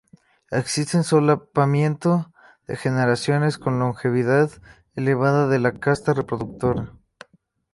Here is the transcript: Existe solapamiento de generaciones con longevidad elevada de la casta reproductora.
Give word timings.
Existe 0.49 1.03
solapamiento 1.03 2.33
de 2.65 2.75
generaciones 2.75 3.59
con 3.59 3.77
longevidad 3.77 4.49
elevada 4.95 5.47
de 5.47 5.59
la 5.59 5.73
casta 5.73 6.13
reproductora. 6.15 6.93